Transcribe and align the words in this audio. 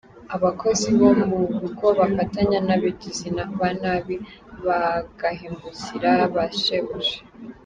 Abakozi 0.35 0.87
bo 0.99 1.09
mu 1.27 1.39
rugo 1.61 1.85
bafatanya 1.99 2.59
n’abagizi 2.67 3.27
ba 3.57 3.69
nabi 3.81 4.15
bagahemukira 4.65 6.11
ba 6.33 6.45
shebuja. 6.61 7.17